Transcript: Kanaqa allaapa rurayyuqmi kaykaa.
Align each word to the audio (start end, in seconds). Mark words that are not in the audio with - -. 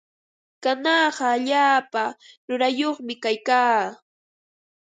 Kanaqa 0.63 1.23
allaapa 1.35 2.03
rurayyuqmi 2.47 3.13
kaykaa. 3.23 3.79